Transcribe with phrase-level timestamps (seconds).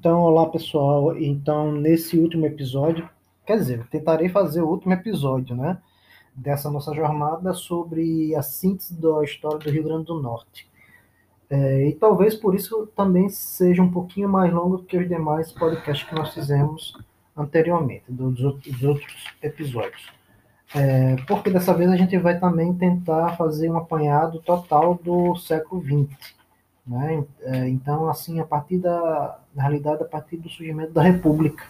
[0.00, 1.14] Então, olá pessoal.
[1.14, 3.06] Então, nesse último episódio,
[3.44, 5.76] quer dizer, tentarei fazer o último episódio, né?
[6.34, 10.66] Dessa nossa jornada sobre a síntese da história do Rio Grande do Norte.
[11.50, 16.08] É, e talvez por isso também seja um pouquinho mais longo que os demais podcasts
[16.08, 16.96] que nós fizemos
[17.36, 20.10] anteriormente, dos, dos outros episódios.
[20.74, 25.82] É, porque dessa vez a gente vai também tentar fazer um apanhado total do século
[25.82, 26.39] XX
[26.86, 27.24] né?
[27.40, 31.64] É, então, assim, a partir da, na realidade, a partir do surgimento da República.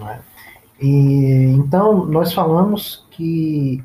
[0.00, 0.22] Né?
[0.80, 3.82] E, então, nós falamos que,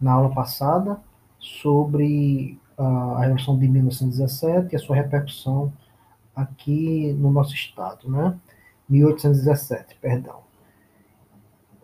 [0.00, 1.00] na aula passada,
[1.38, 5.72] sobre a Revolução de 1917 e a sua repercussão
[6.34, 8.38] aqui no nosso estado, né?
[8.88, 10.40] 1817, perdão.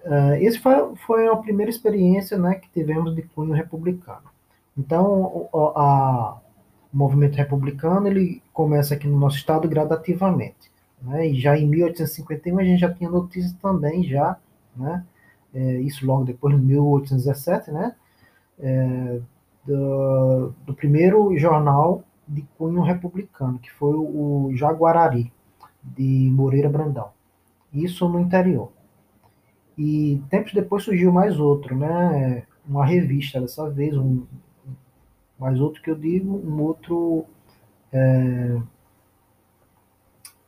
[0.05, 4.31] Uh, esse foi, foi a primeira experiência né, que tivemos de cunho republicano.
[4.77, 6.39] Então, a,
[6.97, 10.73] movimento republicano ele começa aqui no nosso estado gradativamente.
[11.03, 11.29] Né?
[11.29, 14.39] E já em 1851 a gente já tinha notícias também, já,
[14.75, 15.05] né?
[15.55, 17.95] É, isso logo depois, em 1817, né?
[18.59, 19.21] É,
[19.65, 25.33] do, do, primeiro jornal de cunho republicano, que foi o Jaguarari,
[25.83, 27.11] de Moreira Brandão.
[27.73, 28.71] Isso no interior.
[29.79, 32.45] E tempos depois surgiu mais outro, né?
[32.67, 34.25] Uma revista dessa vez, um,
[35.39, 37.25] mas outro que eu digo, um outro
[37.93, 38.61] é,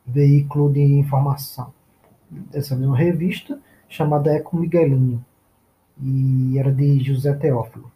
[0.06, 1.72] veículo de informação.
[2.52, 5.24] Essa mesma revista, chamada Eco Miguelinho,
[6.00, 7.90] e era de José Teófilo.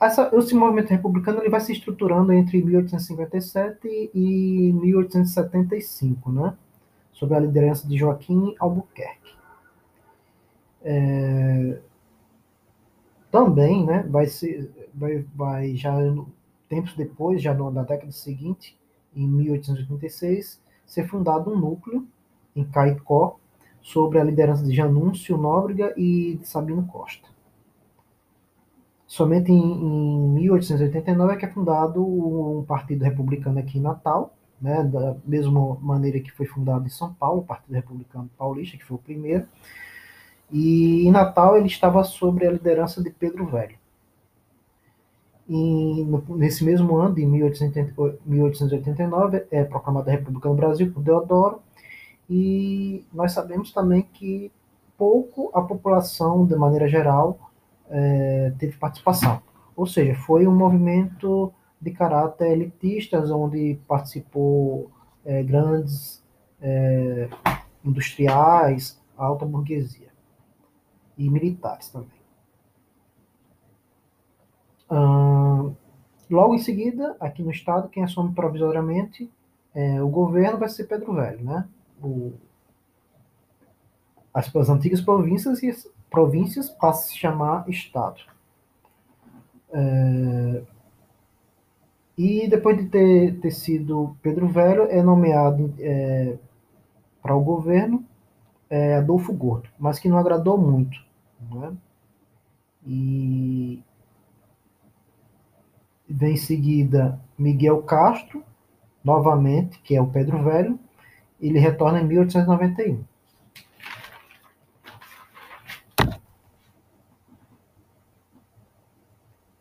[0.00, 6.54] Essa, esse movimento republicano ele vai se estruturando entre 1857 e 1875, né?
[7.20, 9.34] sob a liderança de Joaquim Albuquerque.
[10.82, 11.78] É,
[13.30, 15.94] também, né, vai ser, vai, vai já
[16.68, 18.78] tempos depois, já na década seguinte,
[19.14, 22.06] em 1886, ser fundado um núcleo
[22.54, 23.38] em Caicó
[23.80, 27.28] sobre a liderança de Janúncio Nóbrega e de Sabino Costa.
[29.06, 34.84] Somente em, em 1889 é que é fundado um partido republicano aqui em Natal, né,
[34.84, 38.96] da mesma maneira que foi fundado em São Paulo, o Partido Republicano Paulista, que foi
[38.96, 39.46] o primeiro,
[40.52, 43.78] e em Natal ele estava sob a liderança de Pedro Velho.
[45.48, 51.60] E nesse mesmo ano, de 1889, é proclamada a República do Brasil por Deodoro,
[52.28, 54.52] e nós sabemos também que
[54.96, 57.50] pouco a população, de maneira geral,
[57.88, 59.42] é, teve participação.
[59.74, 64.90] Ou seja, foi um movimento de caráter elitista, onde participou
[65.24, 66.22] é, grandes
[66.60, 67.28] é,
[67.84, 70.09] industriais, alta burguesia
[71.20, 72.20] e militares também.
[76.30, 79.30] logo em seguida, aqui no estado, quem assume provisoriamente
[79.74, 81.68] é, o governo vai ser Pedro Velho, né?
[82.02, 82.32] O,
[84.32, 88.20] as, as antigas províncias e as províncias passam a se chamar estado.
[89.72, 90.62] É,
[92.16, 96.36] e depois de ter, ter sido Pedro Velho, é nomeado é,
[97.22, 98.04] para o governo
[98.68, 101.09] é, Adolfo Gordo, mas que não agradou muito.
[101.40, 101.76] Né?
[102.86, 103.82] E
[106.08, 108.42] vem em seguida Miguel Castro,
[109.02, 110.78] novamente, que é o Pedro Velho,
[111.40, 113.04] ele retorna em 1891.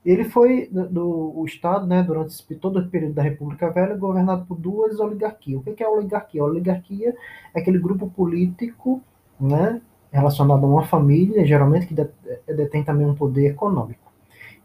[0.03, 4.57] Ele foi do, o Estado, né, durante todo o período da República Velha, governado por
[4.57, 5.59] duas oligarquias.
[5.59, 6.41] O que é a oligarquia?
[6.41, 7.15] A oligarquia
[7.53, 9.03] é aquele grupo político
[9.39, 9.79] né,
[10.11, 11.95] relacionado a uma família, geralmente que
[12.47, 14.11] detém também um poder econômico.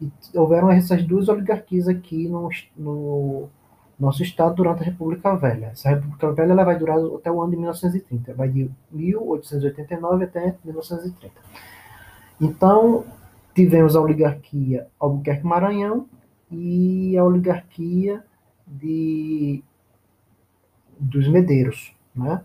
[0.00, 3.48] E houveram essas duas oligarquias aqui no, no
[3.98, 5.66] nosso estado durante a República Velha.
[5.66, 10.56] Essa República Velha ela vai durar até o ano de 1930, vai de 1889 até
[10.64, 11.32] 1930.
[12.40, 13.04] Então,
[13.54, 16.08] tivemos a oligarquia Albuquerque Maranhão
[16.50, 18.24] e a oligarquia
[18.66, 19.62] de
[20.98, 22.42] dos Medeiros, né?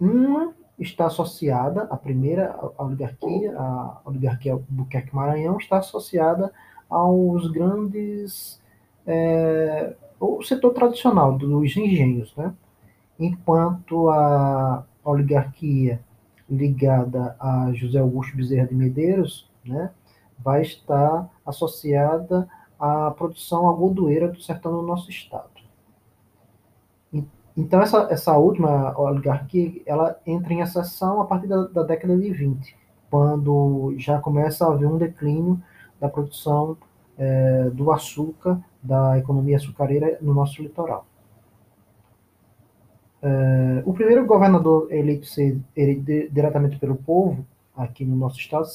[0.00, 6.52] Uma está associada, a primeira oligarquia, a oligarquia Buquerque Maranhão, está associada
[6.88, 8.60] aos grandes.
[9.06, 12.54] É, o setor tradicional dos engenhos, né?
[13.18, 16.00] enquanto a oligarquia
[16.48, 19.90] ligada a José Augusto Bezerra de Medeiros né,
[20.38, 22.48] vai estar associada
[22.78, 25.53] à produção agudoeira do sertão do nosso estado.
[27.56, 32.30] Então, essa, essa última oligarquia, ela entra em ascensão a partir da, da década de
[32.30, 32.76] 20,
[33.10, 35.62] quando já começa a haver um declínio
[36.00, 36.76] da produção
[37.16, 41.06] é, do açúcar, da economia açucareira no nosso litoral.
[43.22, 48.66] Uh, o primeiro governador eleito ser, eleito diretamente pelo povo aqui no nosso estado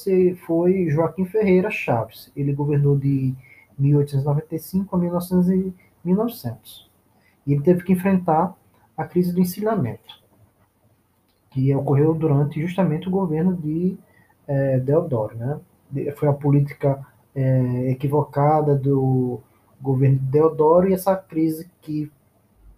[0.44, 2.32] foi Joaquim Ferreira Chaves.
[2.34, 3.32] Ele governou de
[3.78, 6.90] 1895 a 1900.
[7.46, 8.56] E ele teve que enfrentar
[9.00, 10.22] a crise do encilhamento,
[11.50, 13.96] que ocorreu durante justamente o governo de
[14.46, 15.36] é, Deodoro.
[15.36, 15.60] Né?
[16.16, 17.04] Foi a política
[17.34, 19.40] é, equivocada do
[19.80, 22.12] governo de Deodoro e essa crise que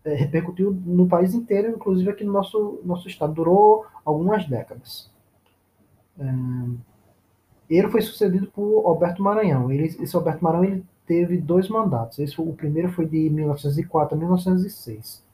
[0.04, 3.34] é, repercutiu no país inteiro, inclusive aqui no nosso, nosso estado.
[3.34, 5.10] Durou algumas décadas.
[6.18, 6.24] É,
[7.68, 9.72] ele foi sucedido por Alberto Maranhão.
[9.72, 12.20] Ele, esse Alberto Maranhão ele teve dois mandatos.
[12.20, 15.31] Esse, o primeiro foi de 1904 a 1906.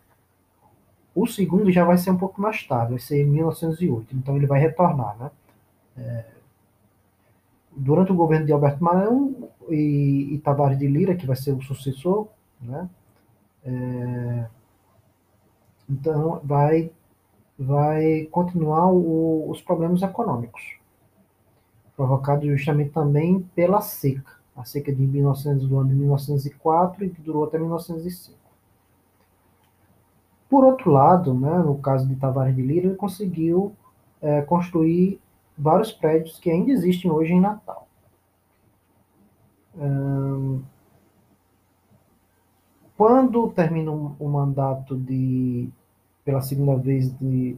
[1.21, 4.15] O segundo já vai ser um pouco mais tarde, vai ser em 1908.
[4.17, 5.31] Então ele vai retornar, né?
[5.97, 6.25] É,
[7.77, 11.63] durante o governo de Alberto Maranhão e, e Tavares de Lira, que vai ser o
[11.63, 12.29] sucessor,
[12.61, 12.89] né?
[13.65, 14.47] É,
[15.91, 16.93] então vai
[17.59, 20.79] vai continuar o, os problemas econômicos
[21.97, 27.21] provocados justamente também pela seca, a seca de 1900, do ano de 1904 e que
[27.21, 28.38] durou até 1905.
[30.49, 33.73] Por outro lado, né, no caso de Tavares de Lira, ele conseguiu
[34.21, 35.21] é, construir
[35.57, 37.89] vários prédios que ainda existem hoje em Natal.
[42.99, 45.69] Quando termina o mandato de,
[46.25, 47.57] pela segunda vez de,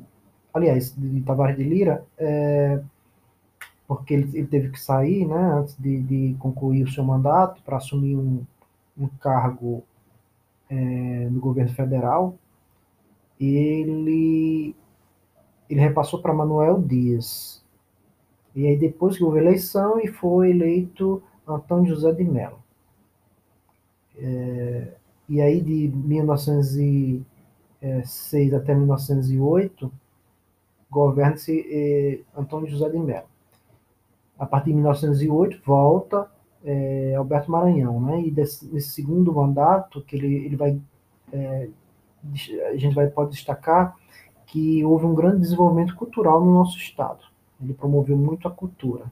[0.53, 2.83] aliás, de Tavares de Lira, é,
[3.89, 7.79] porque ele, ele, teve que sair, né, antes de, de concluir o seu mandato para
[7.79, 8.45] assumir um,
[8.99, 9.83] um cargo
[10.69, 10.77] é,
[11.31, 12.35] no governo federal,
[13.41, 14.77] ele
[15.69, 17.65] ele repassou para Manuel Dias.
[18.55, 22.59] E aí depois que houve eleição e foi eleito Antônio José de Mello.
[24.17, 24.95] É,
[25.29, 27.25] e aí de 1906
[28.53, 29.91] até 1908
[30.91, 33.29] governa-se é, Antônio José de Mello.
[34.37, 36.29] A partir de 1908 volta
[36.65, 38.21] é, Alberto Maranhão, né?
[38.23, 40.81] E desse, nesse segundo mandato que ele, ele vai
[41.33, 41.69] é,
[42.25, 43.97] a gente vai pode destacar
[44.47, 47.25] que houve um grande desenvolvimento cultural no nosso estado.
[47.63, 49.05] Ele promoveu muito a cultura.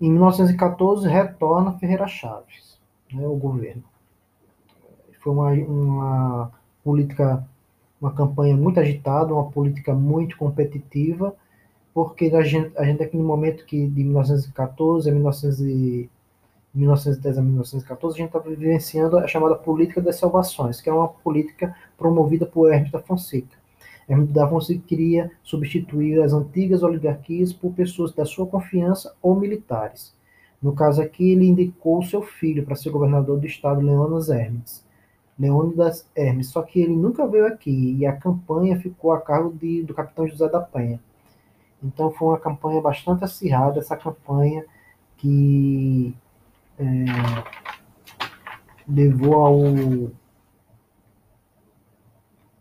[0.00, 2.78] Em 1914 retorna Ferreira Chaves,
[3.12, 3.82] né, o governo.
[5.20, 6.52] Foi uma, uma
[6.84, 7.44] política,
[8.00, 11.34] uma campanha muito agitada, uma política muito competitiva,
[11.92, 16.08] porque a gente, a gente aqui no momento que de 1914 a 1900
[16.74, 21.08] 1910 a 1914, a gente está vivenciando a chamada política das salvações, que é uma
[21.08, 23.56] política promovida por Hermes da Fonseca.
[24.08, 30.14] Hermes da Fonseca queria substituir as antigas oligarquias por pessoas da sua confiança ou militares.
[30.60, 34.84] No caso aqui, ele indicou seu filho para ser governador do estado, Leônidas Hermes.
[35.38, 39.82] Leônidas Hermes, só que ele nunca veio aqui e a campanha ficou a cargo de,
[39.84, 41.00] do capitão José da Penha.
[41.82, 44.64] Então foi uma campanha bastante acirrada, essa campanha
[45.16, 46.12] que
[46.78, 46.84] é,
[48.88, 50.12] levou ao,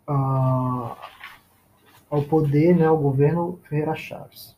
[0.08, 0.98] a,
[2.10, 4.56] ao poder, né, ao governo Ferreira Chaves,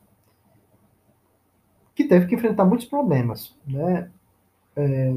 [1.94, 4.10] que teve que enfrentar muitos problemas, né?
[4.76, 5.16] É,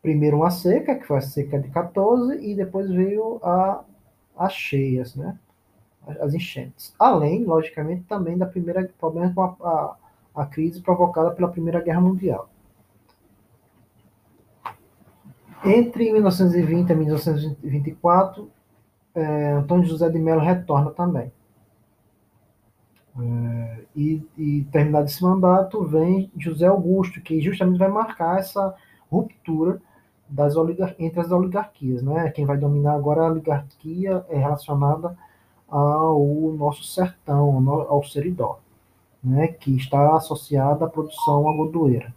[0.00, 3.84] primeiro uma seca, que foi a seca de 14, e depois veio a,
[4.36, 5.38] as cheias, né?
[6.20, 6.94] As enchentes.
[6.98, 9.56] Além, logicamente, também da primeira problema com a,
[10.34, 12.48] a, a crise provocada pela Primeira Guerra Mundial.
[15.66, 18.48] Entre 1920 e 1924,
[19.14, 21.32] é, Antônio José de Mello retorna também.
[23.18, 28.74] É, e, e, terminado esse mandato, vem José Augusto, que justamente vai marcar essa
[29.10, 29.80] ruptura
[30.28, 30.54] das
[30.98, 32.02] entre as oligarquias.
[32.02, 32.30] Né?
[32.30, 35.16] Quem vai dominar agora a oligarquia é relacionada
[35.68, 38.60] ao nosso sertão, ao seridó,
[39.22, 39.48] né?
[39.48, 42.14] que está associada à produção agodoeira.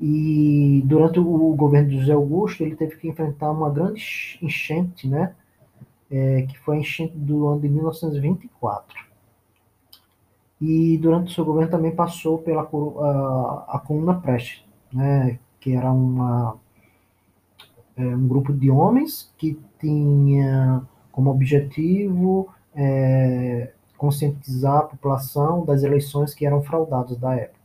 [0.00, 5.34] E durante o governo de José Augusto, ele teve que enfrentar uma grande enchente, né?
[6.10, 8.98] É, que foi a enchente do ano de 1924.
[10.60, 15.38] E durante o seu governo também passou pela a, a Comuna Preste, né?
[15.60, 16.56] Que era uma,
[17.96, 26.34] é, um grupo de homens que tinha como objetivo é, conscientizar a população das eleições
[26.34, 27.61] que eram fraudadas da época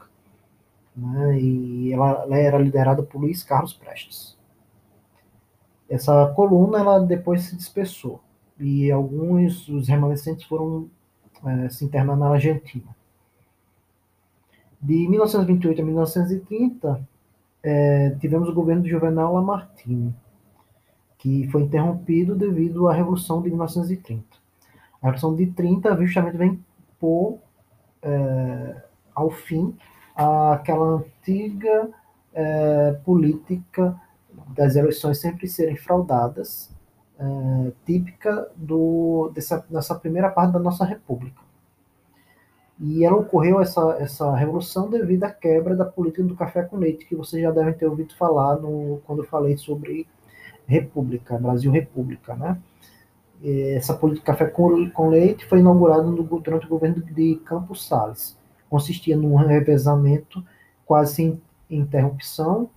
[0.97, 4.35] né, e ela, ela, era liderada por Luiz Carlos Prestes.
[5.87, 8.19] Essa coluna ela depois se dispersou
[8.59, 10.89] e alguns dos remanescentes foram
[11.45, 12.95] é, se internar na Argentina.
[14.81, 17.07] De 1928 a 1930
[17.63, 20.13] é, tivemos o governo de Juvenal Lamartine.
[21.19, 24.23] que foi interrompido devido à Revolução de 1930.
[25.01, 26.63] A Revolução de 30 justamente vem
[26.99, 27.39] pôr
[28.01, 29.75] é, ao fim
[30.17, 31.89] aquela antiga
[32.33, 33.99] é, política
[34.49, 36.71] das eleições sempre serem fraudadas,
[37.19, 41.41] é, típica do, dessa, dessa primeira parte da nossa república.
[42.79, 47.05] E ela ocorreu, essa, essa revolução, devido à quebra da política do café com leite,
[47.05, 50.07] que vocês já devem ter ouvido falar no, quando eu falei sobre
[50.67, 52.57] República, Brasil República, né?
[53.43, 58.37] Essa política café com, leite foi inaugurada no, durante o governo de Campos Salles.
[58.69, 60.43] Consistia num revezamento
[60.85, 62.69] quase sem interrupção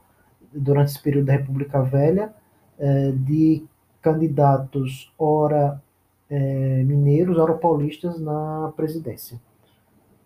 [0.52, 2.32] durante esse período da República Velha
[2.78, 3.64] eh, de
[4.02, 5.80] candidatos ora
[6.28, 9.40] eh, mineiros, ora paulistas na presidência.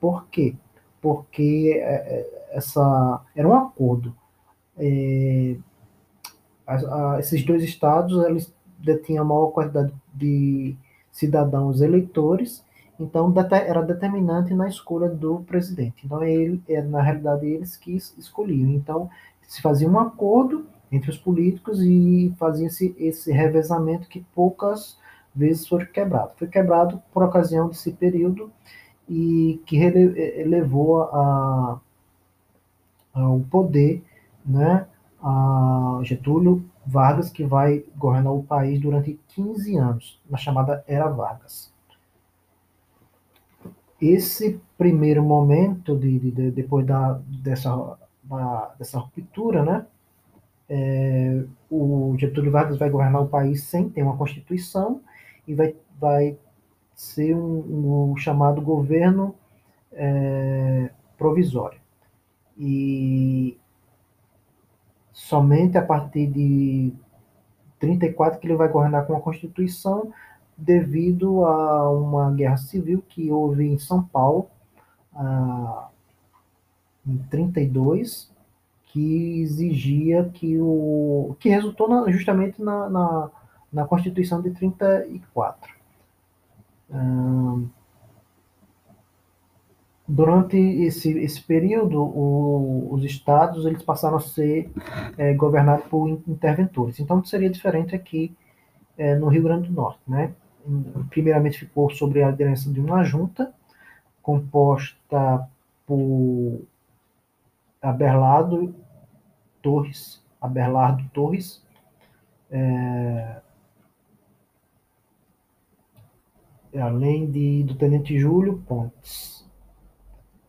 [0.00, 0.54] Por quê?
[1.00, 4.14] Porque eh, essa era um acordo
[7.18, 10.76] esses dois estados eles detinham a maior quantidade de
[11.12, 12.64] cidadãos eleitores,
[12.98, 16.04] então era determinante na escolha do presidente.
[16.04, 18.70] Então ele, é, na realidade eles que escolhiam.
[18.70, 19.10] Então
[19.42, 24.98] se fazia um acordo entre os políticos e fazia esse, revezamento que poucas
[25.34, 26.32] vezes foi quebrado.
[26.36, 28.50] Foi quebrado por ocasião desse período
[29.08, 29.78] e que
[30.44, 31.80] levou a,
[33.12, 34.04] ao poder,
[34.46, 34.86] né,
[35.20, 41.73] a Getúlio Vargas, que vai governar o país durante 15 anos, na chamada Era Vargas.
[44.00, 49.86] Esse primeiro momento, de, de, de depois da, dessa, da, dessa ruptura, né,
[50.68, 55.00] é, o Getúlio Vargas vai governar o país sem ter uma constituição
[55.46, 56.38] e vai, vai
[56.94, 59.34] ser um, um chamado governo
[59.92, 61.80] é, provisório.
[62.58, 63.58] E
[65.12, 66.92] somente a partir de
[67.78, 70.12] 34 que ele vai governar com a Constituição,
[70.56, 74.48] devido a uma guerra civil que houve em São Paulo,
[75.14, 75.88] ah,
[77.06, 78.32] em 32,
[78.86, 81.36] que exigia que o.
[81.40, 83.30] que resultou na, justamente na, na,
[83.72, 85.74] na, Constituição de 34.
[86.92, 87.58] Ah,
[90.06, 94.70] durante esse, esse período, o, os estados eles passaram a ser
[95.16, 97.00] é, governados por interventores.
[97.00, 98.34] Então, seria diferente aqui
[98.96, 100.00] é, no Rio Grande do Norte.
[100.06, 100.32] Né?
[101.10, 103.52] Primeiramente, ficou sobre a liderança de uma junta,
[104.22, 105.48] composta
[105.86, 106.62] por
[107.82, 108.74] Aberlado
[109.60, 111.62] Torres, Aberlardo Torres,
[112.50, 113.40] é,
[116.80, 119.44] além de, do Tenente Júlio Pontes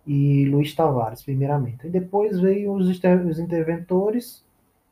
[0.05, 1.87] e Luiz Tavares, primeiramente.
[1.87, 4.45] E depois veio os, os interventores.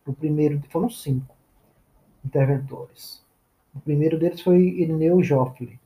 [0.05, 1.35] O primeiro foram cinco
[2.25, 3.22] interventores.
[3.73, 5.79] O primeiro deles foi Irineu Joffre.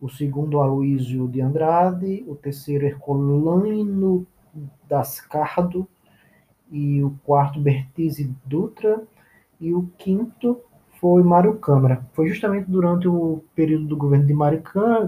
[0.00, 2.24] O segundo, Aloísio de Andrade.
[2.28, 4.26] O terceiro, Herculano
[4.88, 5.88] Dascardo.
[6.70, 9.02] E o quarto, Bertise Dutra.
[9.60, 10.60] E o quinto
[11.00, 12.06] foi Mário Câmara.
[12.12, 14.62] Foi justamente durante o período do governo de Mário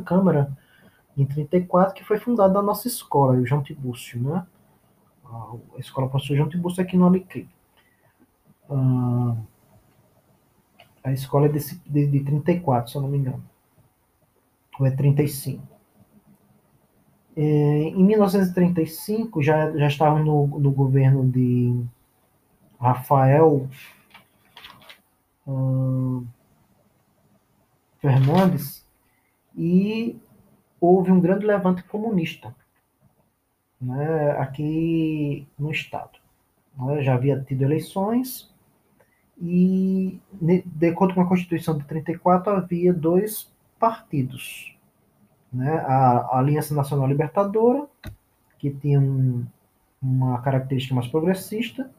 [0.04, 0.56] Câmara
[1.16, 4.46] em 34, que foi fundada a nossa escola, o João Tibúrcio, né?
[5.25, 7.48] A escola professor João Tibúrcio aqui no Alecrim.
[11.09, 13.43] A escola é desse, de, de 34, se eu não me engano.
[14.79, 15.67] Ou é 35.
[17.37, 21.83] É, em 1935, já, já estava no, no governo de
[22.81, 23.69] Rafael
[25.47, 26.27] uh,
[28.00, 28.87] Fernandes,
[29.57, 30.21] e
[30.81, 32.55] houve um grande levante comunista
[33.81, 36.19] né, aqui no Estado.
[36.77, 38.48] Né, já havia tido eleições
[39.40, 44.75] e, de acordo com a Constituição de 34, havia dois partidos.
[45.52, 47.87] Né, a Aliança Nacional Libertadora,
[48.59, 49.47] que tinha um,
[50.02, 51.90] uma característica mais progressista,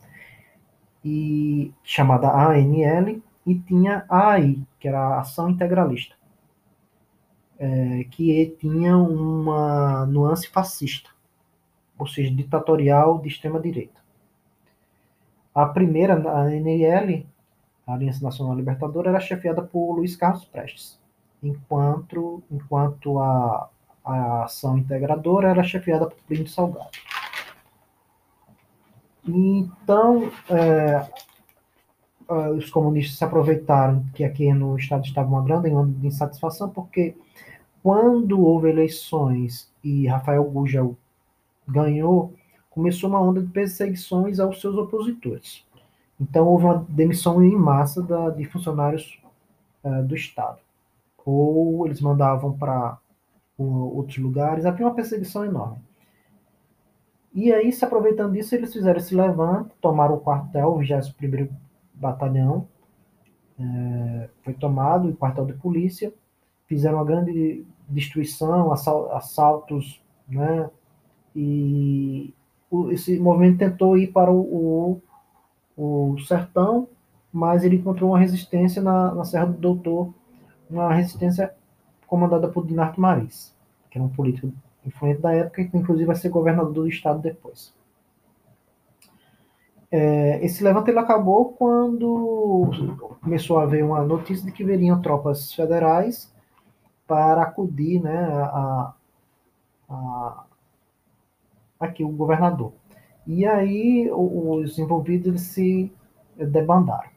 [1.04, 6.20] e chamada ANL, e tinha a AI, que era a Ação Integralista
[7.60, 11.10] é, que tinha uma nuance fascista,
[11.98, 13.99] ou seja, ditatorial de extrema-direita.
[15.54, 17.26] A primeira, a ANL,
[17.88, 21.00] a Aliança Nacional Libertadora, era chefiada por Luiz Carlos Prestes,
[21.42, 23.70] enquanto, enquanto a,
[24.04, 26.90] a ação integradora era chefiada por Plínio Salgado.
[29.28, 31.08] Então, é,
[32.56, 37.16] os comunistas se aproveitaram que aqui no Estado estava uma grande onda de insatisfação, porque
[37.82, 40.96] quando houve eleições e Rafael Gugel
[41.68, 42.34] ganhou,
[42.70, 45.66] começou uma onda de perseguições aos seus opositores.
[46.20, 49.22] Então houve uma demissão em massa da, de funcionários
[49.84, 50.60] uh, do Estado.
[51.26, 52.98] Ou eles mandavam para
[53.58, 55.80] outros lugares, havia uma perseguição enorme.
[57.34, 61.50] E aí, se aproveitando disso, eles fizeram esse levante, tomaram o quartel, o 21º
[61.94, 62.68] Batalhão,
[63.60, 66.14] é, foi tomado, o quartel de polícia,
[66.66, 70.70] fizeram uma grande destruição, assaltos, né?
[71.36, 72.34] E
[72.92, 75.02] esse movimento tentou ir para o,
[75.76, 76.88] o, o sertão,
[77.32, 80.14] mas ele encontrou uma resistência na, na Serra do Doutor,
[80.70, 81.54] uma resistência
[82.08, 83.56] comandada por Dinarto Maris,
[83.90, 84.52] que era um político
[84.86, 87.74] influente da época, que inclusive vai ser governador do estado depois.
[89.92, 92.70] É, esse levante ele acabou quando
[93.22, 96.32] começou a haver uma notícia de que veriam tropas federais
[97.08, 98.94] para acudir né, a,
[99.90, 100.44] a,
[101.80, 102.74] aqui o governador.
[103.26, 105.92] E aí os envolvidos se
[106.36, 107.10] debandaram.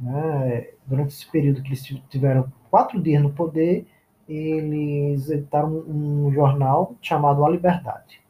[0.00, 0.70] Né?
[0.86, 3.86] Durante esse período que eles tiveram quatro dias no poder,
[4.28, 8.20] eles editaram um jornal chamado A Liberdade.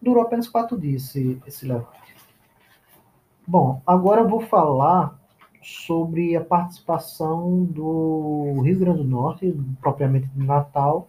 [0.00, 2.16] Durou apenas quatro dias esse, esse levante.
[3.46, 5.18] Bom, agora eu vou falar
[5.62, 11.08] sobre a participação do Rio Grande do Norte, propriamente de Natal,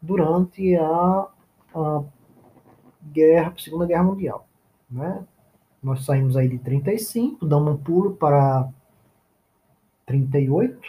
[0.00, 1.26] durante a,
[1.74, 2.02] a
[3.02, 4.46] guerra, Segunda Guerra Mundial.
[4.90, 5.24] Né?
[5.82, 8.68] Nós saímos aí de 35, damos um pulo para
[10.06, 10.80] 38,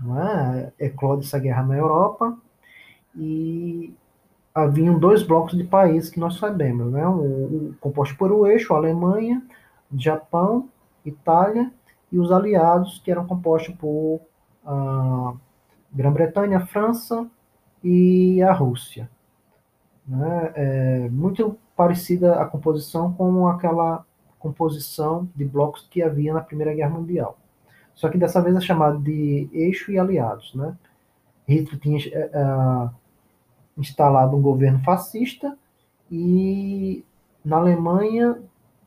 [0.00, 0.72] né?
[0.78, 2.36] eclode essa guerra na Europa,
[3.16, 3.92] e
[4.54, 7.06] haviam dois blocos de países que nós sabemos, né?
[7.06, 9.42] o, o composto por o eixo, Alemanha,
[9.96, 10.68] Japão,
[11.04, 11.72] Itália
[12.12, 14.20] e os aliados, que eram compostos por
[14.64, 15.32] a
[15.92, 17.26] Grã-Bretanha, França
[17.82, 19.10] e a Rússia.
[20.08, 20.52] Né?
[20.54, 24.04] É muito parecida a composição com aquela
[24.38, 27.38] composição de blocos que havia na Primeira Guerra Mundial.
[27.94, 30.54] Só que dessa vez é chamado de eixo e aliados.
[30.54, 30.74] Né?
[31.46, 32.90] Hitler tinha uh,
[33.76, 35.56] instalado um governo fascista
[36.10, 37.04] e
[37.44, 38.38] na Alemanha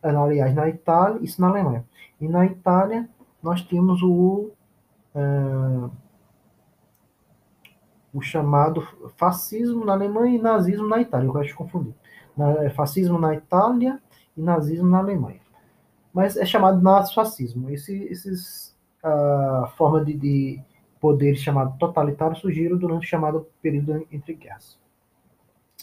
[0.03, 1.85] aliás, na Itália, isso na Alemanha.
[2.19, 3.07] E na Itália,
[3.41, 4.49] nós tínhamos o,
[5.13, 5.19] é,
[8.13, 8.81] o chamado
[9.17, 11.27] fascismo na Alemanha e nazismo na Itália.
[11.27, 11.93] Eu gosto de confundir.
[12.59, 13.99] É, fascismo na Itália
[14.35, 15.39] e nazismo na Alemanha.
[16.13, 17.69] Mas é chamado nazifascismo.
[17.69, 20.61] Esse, esses uh, forma de, de
[20.99, 24.77] poderes chamados totalitários surgiram durante o chamado período entre guerras.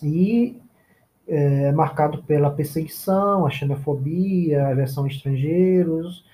[0.02, 0.60] E
[1.26, 6.24] é, marcado pela perseguição, a xenofobia, a aversão a estrangeiros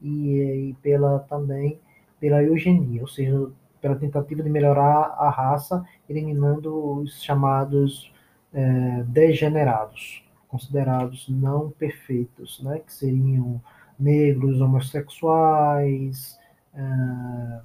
[0.00, 1.80] e, e, pela também
[2.20, 3.50] pela eugenia, ou seja,
[3.82, 8.12] pela tentativa de melhorar a raça, eliminando os chamados
[8.54, 13.60] é, degenerados, considerados não perfeitos, né, que seriam
[13.98, 16.38] negros, homossexuais,
[16.72, 17.60] é,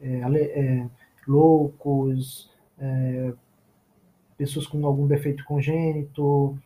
[0.00, 0.88] é, é
[1.26, 3.32] loucos, é,
[4.36, 6.56] pessoas com algum defeito congênito,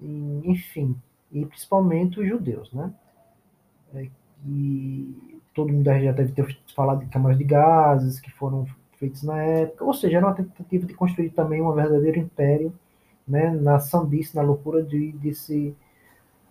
[0.00, 0.96] enfim,
[1.30, 2.92] e principalmente os judeus, né?
[3.94, 4.08] É,
[4.46, 9.42] e todo mundo já deve ter falado de câmaras de gases que foram feitas na
[9.42, 12.72] época, ou seja, era uma tentativa de construir também um verdadeiro império,
[13.26, 15.74] né, na sandice, na loucura de, desse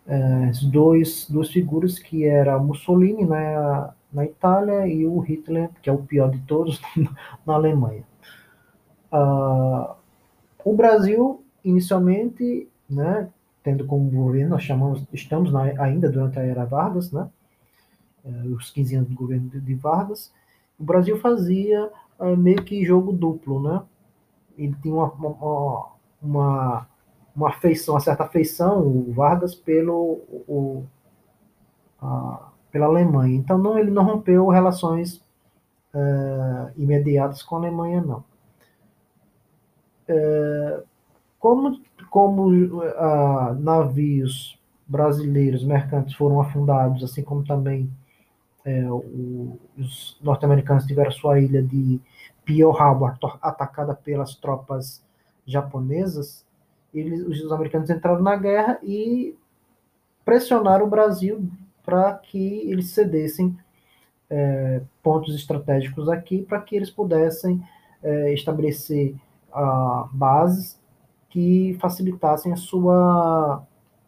[0.08, 5.94] é, dois duas figuras que era Mussolini na, na Itália e o Hitler, que é
[5.94, 6.82] o pior de todos,
[7.46, 8.04] na Alemanha.
[9.12, 9.94] Uh,
[10.64, 13.30] o Brasil, inicialmente, né,
[13.64, 17.30] tendo como governo, nós chamamos, estamos na, ainda durante a era Vargas, né,
[18.56, 20.34] os 15 anos do governo de, Vargas,
[20.78, 23.82] o Brasil fazia uh, meio que jogo duplo, né?
[24.58, 25.86] Ele tinha uma, uma,
[26.22, 26.88] uma,
[27.36, 30.84] uma afeição, uma certa afeição, o Vargas, pelo, o,
[32.02, 33.36] a, pela Alemanha.
[33.36, 35.16] Então, não, ele não rompeu relações
[35.94, 38.24] uh, imediatas com a Alemanha, não.
[41.40, 41.80] Como
[42.10, 42.50] como
[43.60, 47.90] navios brasileiros mercantes foram afundados, assim como também
[48.70, 52.00] é, o, os norte-americanos tiveram sua ilha de
[52.46, 55.04] Pearl Harbor atacada pelas tropas
[55.46, 56.46] japonesas,
[56.94, 59.36] eles, os americanos entraram na guerra e
[60.24, 61.50] pressionaram o Brasil
[61.84, 63.58] para que eles cedessem
[64.30, 67.64] é, pontos estratégicos aqui para que eles pudessem
[68.04, 69.16] é, estabelecer
[69.52, 70.80] uh, bases
[71.30, 73.64] que facilitassem a sua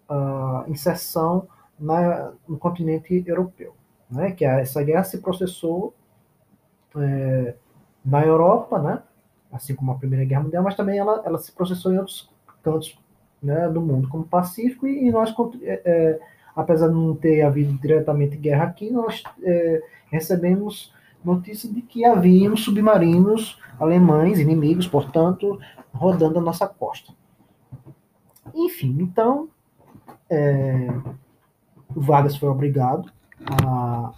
[0.10, 1.48] uh, inserção
[1.80, 3.76] na, no continente europeu.
[4.12, 4.32] Né?
[4.32, 5.94] Que essa guerra se processou
[6.96, 7.56] é,
[8.04, 9.02] na Europa, né?
[9.52, 12.30] assim como a Primeira Guerra Mundial, mas também ela, ela se processou em outros
[12.64, 12.98] cantos
[13.42, 16.20] né, do mundo, como o Pacífico, e, nós é, é,
[16.56, 20.94] apesar de não ter havido diretamente guerra aqui, nós é, recebemos
[21.24, 25.60] notícia de que haviam submarinos alemães, inimigos, portanto,
[25.94, 27.14] rodando a nossa costa.
[28.54, 29.50] Enfim, então,
[30.30, 30.88] é,
[31.90, 33.12] Vargas foi obrigado
[33.46, 34.14] a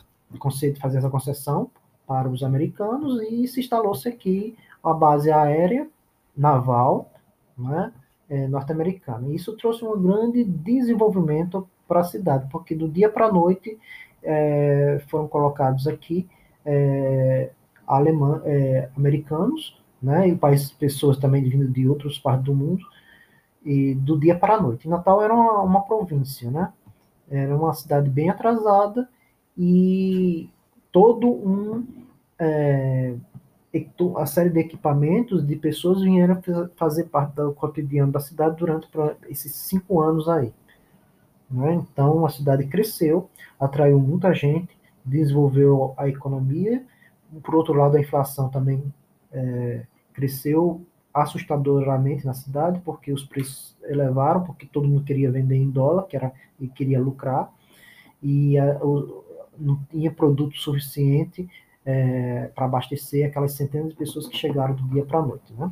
[0.79, 1.69] fazer essa concessão
[2.05, 5.87] para os americanos e se instalou-se aqui a base aérea
[6.35, 7.11] naval
[7.57, 7.91] né,
[8.29, 9.29] é, norte-americana.
[9.29, 13.77] Isso trouxe um grande desenvolvimento para a cidade, porque do dia para a noite
[14.21, 16.27] é, foram colocados aqui
[16.65, 17.51] é,
[17.85, 22.83] alemã, é, americanos, né, e países, pessoas também vindo de outras partes do mundo,
[23.65, 24.89] e do dia para a noite.
[24.89, 26.73] Natal era uma, uma província, né?
[27.29, 29.09] Era uma cidade bem atrasada
[29.57, 30.49] e
[30.91, 31.85] todo um
[32.37, 33.15] é,
[34.17, 36.39] a série de equipamentos de pessoas vieram
[36.75, 38.87] fazer parte do cotidiano da cidade durante
[39.27, 40.53] esses cinco anos aí.
[41.49, 41.73] Né?
[41.75, 46.83] Então a cidade cresceu, atraiu muita gente, desenvolveu a economia.
[47.41, 48.93] Por outro lado, a inflação também
[49.31, 55.69] é, cresceu assustadoramente na cidade, porque os preços elevaram, porque todo mundo queria vender em
[55.69, 57.51] dólar, que era, e queria lucrar,
[58.21, 59.23] e a, o,
[59.57, 61.47] não tinha produto suficiente
[61.85, 65.53] é, para abastecer aquelas centenas de pessoas que chegaram do dia para a noite.
[65.53, 65.71] Né?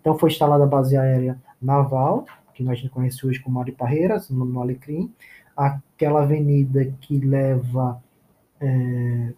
[0.00, 2.24] Então foi instalada a base aérea naval,
[2.54, 5.12] que nós conhecemos hoje como Mauri Parreiras, no, no Alecrim,
[5.56, 8.02] aquela avenida que leva
[8.60, 9.32] é,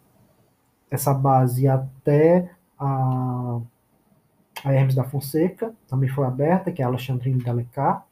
[0.90, 3.60] essa base até a,
[4.64, 8.06] a Hermes da Fonseca, também foi aberta, que é a Alexandrine de Alencar.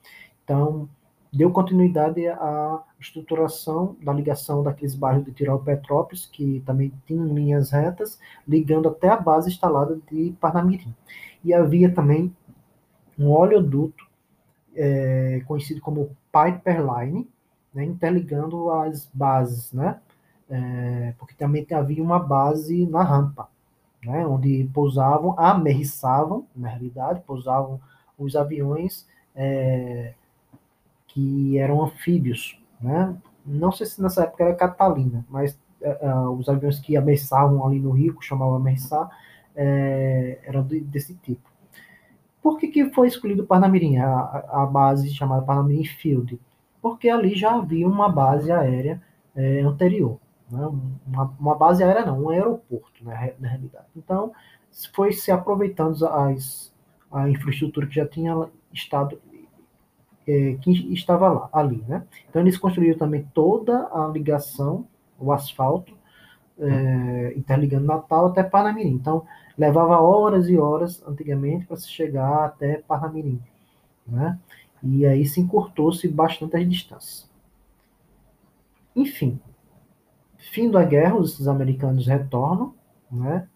[0.44, 0.88] Então,
[1.32, 7.70] deu continuidade à estruturação da ligação daqueles bairros de Tirol Petrópolis, que também tinham linhas
[7.70, 10.94] retas, ligando até a base instalada de Parnamirim.
[11.44, 12.34] E havia também
[13.18, 14.04] um oleoduto
[14.74, 17.28] é, conhecido como Pipeline,
[17.72, 20.00] né, interligando as bases, né?
[20.50, 23.48] é, porque também havia uma base na rampa,
[24.04, 27.80] né, onde pousavam, amerriçavam, na realidade, pousavam
[28.18, 30.14] os aviões é,
[31.06, 33.16] que eram anfíbios, né?
[33.44, 37.80] Não sei se nessa época era Catalina, mas é, é os aviões que amerriçavam ali
[37.80, 39.08] no Rio, chamavam amerriçar,
[39.56, 41.50] é, eram de, desse tipo.
[42.42, 46.40] Por que, que foi escolhido Parnamirim, a, a base chamada Parnamirim Field?
[46.80, 49.02] Porque ali já havia uma base aérea
[49.34, 50.18] é, anterior
[50.50, 50.66] né?
[51.06, 53.86] uma, uma, base aérea não, um aeroporto, né, na realidade.
[53.96, 54.32] Então,
[54.94, 56.72] foi se aproveitando as,
[57.10, 59.20] a infraestrutura que já tinha estado,
[60.26, 62.04] é, que estava lá, ali, né?
[62.28, 64.86] Então, eles construíram também toda a ligação,
[65.18, 65.94] o asfalto,
[66.58, 68.90] é, interligando Natal até Parnamirim.
[68.90, 73.40] Então, levava horas e horas, antigamente, para se chegar até Parnamirim,
[74.06, 74.38] né?
[74.82, 77.30] E aí se encurtou-se bastante as distâncias.
[78.96, 79.38] Enfim,
[80.50, 82.74] Fim da guerra, os americanos retornam,
[83.10, 83.46] né?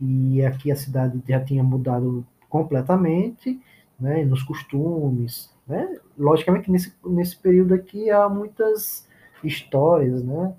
[0.00, 3.60] E aqui a cidade já tinha mudado completamente,
[3.98, 4.24] né?
[4.24, 6.00] Nos costumes, né?
[6.18, 9.06] Logicamente nesse nesse período aqui há muitas
[9.44, 10.52] histórias, né?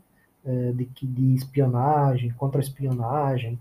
[0.45, 3.59] É, de, de espionagem, contra-espionagem.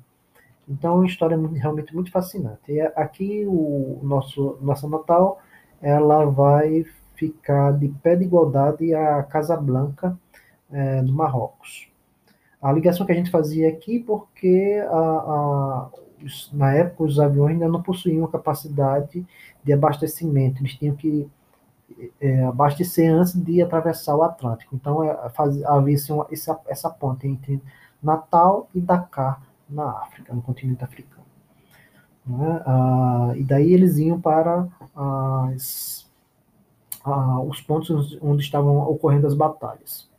[0.69, 2.61] Então, é uma história realmente muito fascinante.
[2.71, 5.41] E aqui o nosso nossa Natal,
[5.83, 6.85] ela vai
[7.17, 10.17] ficar de pé de igualdade à Casa Blanca
[10.71, 11.91] é, no Marrocos.
[12.61, 15.91] A ligação que a gente fazia aqui, porque a, a,
[16.23, 19.27] os, na época os aviões ainda não possuíam capacidade
[19.65, 21.29] de abastecimento, eles tinham que
[22.21, 24.75] é, abastecer antes de atravessar o Atlântico.
[24.75, 27.61] Então é, faz, havia uma, essa, essa ponte entre
[28.03, 31.25] Natal e Dakar, na África, no continente africano.
[32.27, 32.63] Né?
[32.67, 36.11] Ah, e daí eles iam para as,
[37.05, 40.10] ah, os pontos onde estavam ocorrendo as batalhas.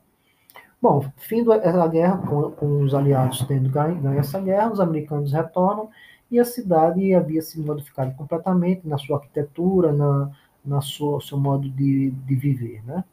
[0.82, 5.32] Bom, fim da guerra, com, com, os aliados tendo ganho, ganho essa guerra, os americanos
[5.32, 5.89] retornam
[6.30, 10.32] e a cidade havia se modificado completamente na sua arquitetura, na,
[10.65, 13.04] na sua seu modo de, de viver, né?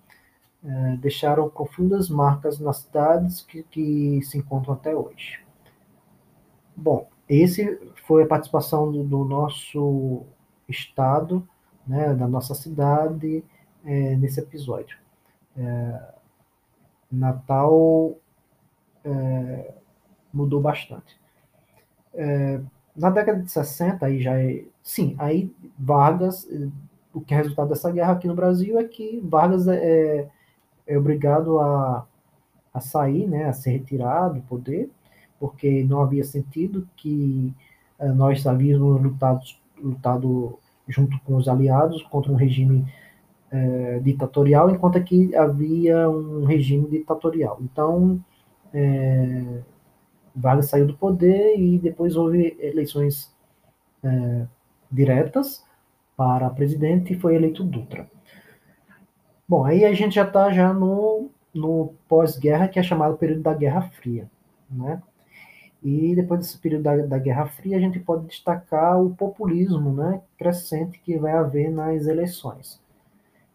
[0.64, 5.40] É, deixaram profundas marcas nas cidades que, que se encontram até hoje.
[6.74, 10.24] Bom, esse foi a participação do, do nosso
[10.68, 11.46] estado,
[11.87, 13.44] né, da nossa cidade,
[13.85, 14.98] é, nesse episódio.
[15.57, 16.17] É,
[17.11, 18.16] Natal
[19.05, 19.75] é,
[20.33, 21.18] mudou bastante.
[22.14, 22.61] É,
[22.97, 24.64] na década de 60, aí já é.
[24.83, 26.49] Sim, aí Vargas,
[27.12, 30.29] o que é resultado dessa guerra aqui no Brasil é que Vargas é,
[30.87, 32.07] é obrigado a,
[32.73, 34.90] a sair, né, a se retirar do poder,
[35.38, 37.55] porque não havia sentido que
[37.99, 39.40] é, nós havíamos lutado,
[39.81, 42.87] lutado junto com os aliados contra um regime
[43.50, 47.58] é, ditatorial, enquanto aqui havia um regime ditatorial.
[47.62, 48.22] Então,
[48.72, 49.62] é,
[50.34, 53.34] Vargas saiu do poder e depois houve eleições
[54.02, 54.46] é,
[54.90, 55.64] diretas
[56.16, 58.08] para presidente e foi eleito Dutra.
[59.48, 63.54] Bom, aí a gente já está já no, no pós-guerra, que é chamado período da
[63.54, 64.30] Guerra Fria,
[64.70, 65.02] né?
[65.82, 70.20] E depois desse período da, da, Guerra Fria, a gente pode destacar o populismo né,
[70.37, 72.80] crescente que vai haver nas eleições.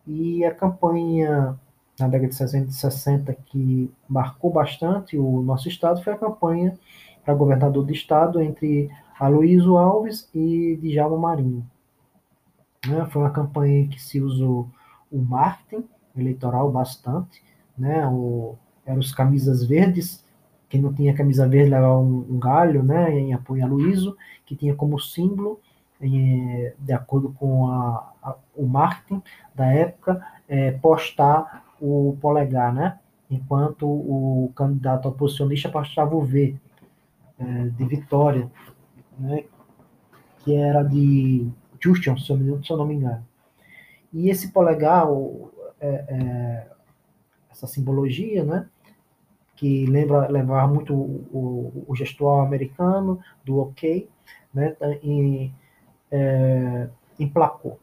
[0.05, 1.57] E a campanha
[1.99, 6.77] na década de 60, 60 que marcou bastante o nosso estado foi a campanha
[7.23, 8.89] para governador do estado entre
[9.19, 11.65] Aloysio Alves e Djalma Marinho.
[12.87, 13.05] Né?
[13.11, 14.67] Foi uma campanha que se usou
[15.11, 15.87] o marketing
[16.17, 17.41] eleitoral bastante,
[17.77, 18.05] né?
[18.07, 20.23] O, eram os camisas verdes
[20.73, 24.55] quem não tinha camisa verde levava um, um galho, né, em apoio a Luíso, que
[24.55, 25.59] tinha como símbolo,
[26.09, 29.21] de acordo com a, a, o marketing
[29.55, 36.55] da época, é, postar o polegar, né, enquanto o candidato oposicionista postava o V,
[37.39, 38.49] é, de vitória,
[39.17, 39.45] né,
[40.39, 41.47] que era de
[41.79, 43.25] Justin, se eu, não me engano.
[44.11, 46.67] E esse polegar, o, é, é,
[47.51, 48.67] essa simbologia, né,
[49.55, 54.09] que lembra levava muito o, o, o gestual americano do ok,
[54.53, 55.51] né, e
[56.13, 56.87] é,
[57.19, 57.79] emplacou.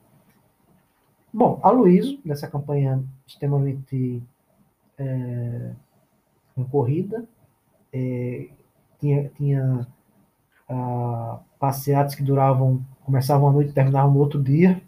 [1.32, 4.22] Bom, a Luísa, nessa campanha extremamente
[4.96, 5.72] é,
[6.54, 7.24] concorrida,
[7.92, 8.48] é,
[9.00, 9.86] tinha, tinha
[11.58, 14.80] passeatas que duravam, começavam à noite e terminavam no outro dia,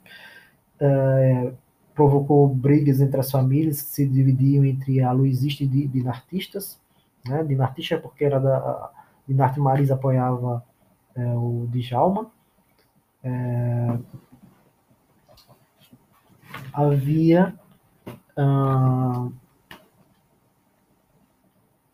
[0.79, 1.53] é,
[1.93, 6.81] provocou brigas entre as famílias que se dividiam entre a luizista e dinartistas.
[7.27, 7.43] Né?
[7.43, 8.93] Dinartista porque era da
[9.27, 10.65] Dinarte Maris apoiava
[11.15, 12.31] é, o Djalma.
[13.25, 13.99] É,
[16.73, 17.55] havia
[18.37, 19.29] ah,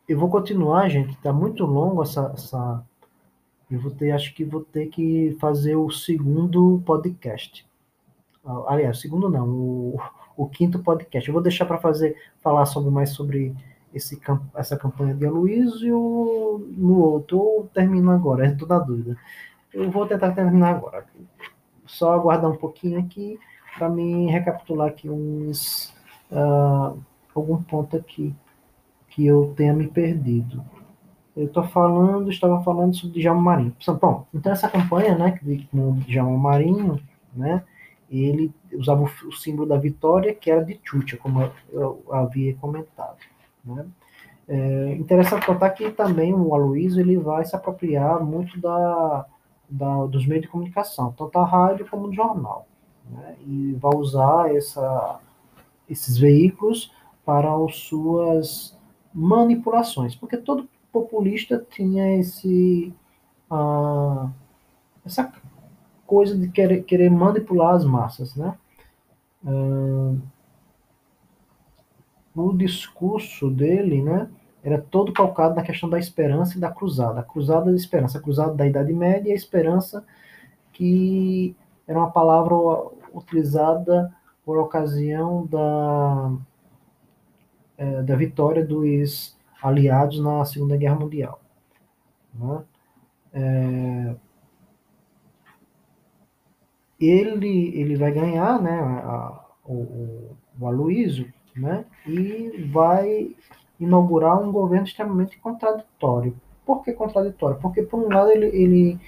[0.09, 1.13] eu vou continuar, gente.
[1.13, 2.85] Está muito longo essa, essa.
[3.71, 7.67] Eu vou ter, acho que vou ter que fazer o segundo podcast.
[8.67, 10.01] Aliás, o segundo não, o,
[10.37, 11.29] o quinto podcast.
[11.29, 13.55] Eu vou deixar para fazer falar sobre mais sobre
[13.93, 14.19] esse,
[14.55, 19.19] essa campanha de Aloysio no outro, ou termino agora, estou na dúvida.
[19.73, 21.05] Eu vou tentar terminar agora.
[21.87, 23.39] Só aguardar um pouquinho aqui
[23.77, 25.95] para me recapitular aqui uns
[26.31, 26.99] uh,
[27.35, 28.35] algum ponto aqui
[29.09, 30.65] que eu tenha me perdido.
[31.37, 33.77] Eu estou falando, estava falando sobre Djalma Marinho.
[34.01, 35.39] Bom, então essa campanha, né,
[35.71, 37.01] com o Djalma Marinho,
[37.33, 37.63] né,
[38.11, 43.19] ele usava o, símbolo da vitória, que era de Chucha, como eu, havia comentado.
[43.65, 43.87] Né?
[44.49, 49.27] É interessante notar que também o Aloysio ele vai se apropriar muito da,
[49.69, 52.67] da, dos meios de comunicação, tanto a rádio como o jornal.
[53.11, 53.37] Né?
[53.47, 55.21] E vai usar essa,
[55.89, 56.93] esses veículos
[57.25, 58.77] para as suas
[59.13, 62.93] manipulações, porque todo populista tinha esse,
[63.51, 64.31] uh,
[65.05, 65.33] essa
[66.07, 68.57] coisa de querer, querer manipular as massas, né?
[69.45, 70.21] Uh,
[72.35, 74.31] o discurso dele, né,
[74.69, 77.21] era todo calcado na questão da esperança e da cruzada.
[77.21, 80.05] A cruzada da esperança, a cruzada da Idade Média e a esperança
[80.73, 82.55] que era uma palavra
[83.15, 86.33] utilizada por ocasião da,
[87.79, 91.41] é, da vitória dos aliados na Segunda Guerra Mundial.
[92.35, 92.63] Né?
[93.33, 94.17] É,
[97.01, 103.35] ele, ele vai ganhar né, a, o, o Aloysio né, e vai
[103.79, 106.35] inaugurar um governo extremamente contraditório.
[106.67, 107.59] Por que contraditório?
[107.61, 109.01] Porque, por um lado, ele, ele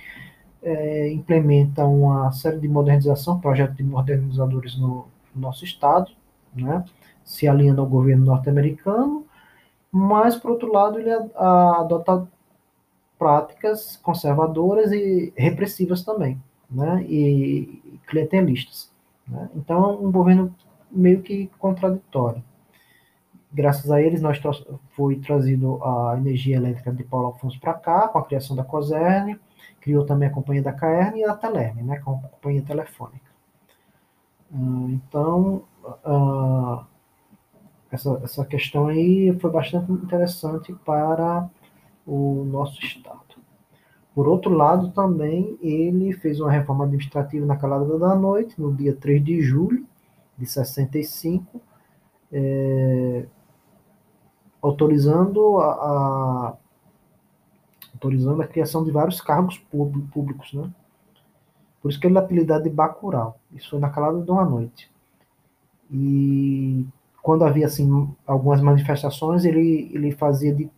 [0.62, 6.10] é, implementa uma série de modernização, projetos de modernizadores no, no nosso Estado,
[6.54, 6.84] né,
[7.24, 9.24] se alinhando ao governo norte-americano,
[9.90, 12.26] mas, por outro lado, ele adota
[13.18, 18.90] práticas conservadoras e repressivas também, né, e clientelistas.
[19.26, 19.50] Né?
[19.54, 20.54] Então, um governo
[20.90, 22.42] meio que contraditório.
[23.52, 24.40] Graças a eles, nós
[24.90, 29.36] foi trazido a energia elétrica de Paulo Afonso para cá, com a criação da COSERN,
[29.80, 33.30] criou também a companhia da CAERN e a Telerm, né, com a companhia telefônica.
[34.52, 35.64] Uh, então,
[36.04, 36.84] uh,
[37.90, 41.48] essa, essa questão aí foi bastante interessante para
[42.06, 43.20] o nosso Estado.
[44.14, 48.94] Por outro lado, também ele fez uma reforma administrativa na calada da noite, no dia
[48.94, 49.86] 3 de julho,
[50.36, 51.60] de 65,
[52.32, 53.24] é,
[54.62, 56.56] autorizando a, a,
[57.94, 60.70] autorizando a criação de vários cargos públicos, né?
[61.82, 63.38] Por isso que ele é apelidado de Bacurau.
[63.52, 64.90] Isso foi na calada de uma noite.
[65.90, 66.86] e
[67.22, 70.70] quando havia assim algumas manifestações, ele, ele fazia de